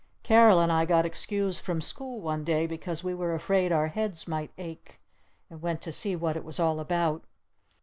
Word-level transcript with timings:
Carol 0.23 0.59
and 0.59 0.71
I 0.71 0.85
got 0.85 1.05
excused 1.05 1.61
from 1.61 1.79
school 1.79 2.21
one 2.21 2.43
day 2.43 2.65
because 2.65 3.03
we 3.03 3.13
were 3.13 3.35
afraid 3.35 3.71
our 3.71 3.89
heads 3.89 4.27
might 4.27 4.49
ache, 4.57 4.99
and 5.47 5.61
went 5.61 5.79
to 5.83 5.91
see 5.91 6.15
what 6.15 6.35
it 6.35 6.43
was 6.43 6.59
all 6.59 6.79
about. 6.79 7.23